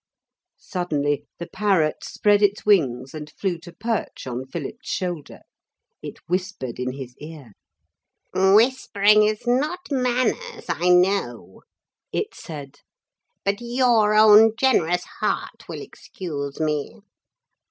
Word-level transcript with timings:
Suddenly 0.57 1.27
the 1.37 1.45
parrot 1.45 2.03
spread 2.03 2.41
its 2.41 2.65
wings 2.65 3.13
and 3.13 3.29
flew 3.29 3.59
to 3.59 3.71
perch 3.71 4.25
on 4.25 4.47
Philip's 4.47 4.89
shoulder. 4.89 5.41
It 6.01 6.17
whispered 6.27 6.79
in 6.79 6.93
his 6.93 7.15
ear. 7.19 7.51
'Whispering 8.33 9.21
is 9.21 9.45
not 9.45 9.91
manners, 9.91 10.65
I 10.67 10.89
know,' 10.89 11.61
it 12.11 12.33
said, 12.33 12.79
'but 13.45 13.57
your 13.61 14.15
own 14.15 14.53
generous 14.57 15.03
heart 15.19 15.69
will 15.69 15.83
excuse 15.83 16.59
me. 16.59 17.01